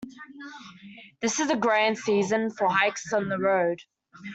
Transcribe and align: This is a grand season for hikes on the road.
This 1.21 1.39
is 1.39 1.51
a 1.51 1.55
grand 1.55 1.95
season 1.95 2.49
for 2.49 2.67
hikes 2.67 3.13
on 3.13 3.29
the 3.29 3.37
road. 3.37 3.81